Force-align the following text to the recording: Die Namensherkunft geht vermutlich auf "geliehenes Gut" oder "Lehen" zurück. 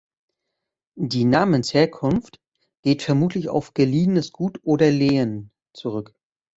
Die 0.95 1.25
Namensherkunft 1.25 2.39
geht 2.81 3.03
vermutlich 3.03 3.49
auf 3.49 3.75
"geliehenes 3.75 4.31
Gut" 4.31 4.59
oder 4.63 4.89
"Lehen" 4.89 5.51
zurück. 5.73 6.15